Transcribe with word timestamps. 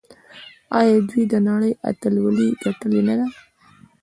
آیا 0.79 0.97
دوی 1.09 1.23
د 1.31 1.35
نړۍ 1.49 1.71
اتلولي 1.89 2.49
ګټلې 2.63 3.01
نه 3.07 3.13
ده؟ 3.19 3.27